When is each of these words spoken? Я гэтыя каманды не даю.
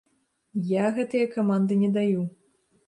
Я 0.71 0.85
гэтыя 0.97 1.29
каманды 1.37 1.79
не 1.85 1.95
даю. 2.01 2.27